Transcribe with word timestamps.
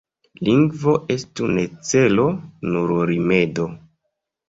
Lingvo 0.47 0.93
estu 1.17 1.51
ne 1.59 1.67
celo, 1.91 2.27
nur 2.73 2.99
rimedo. 3.15 3.73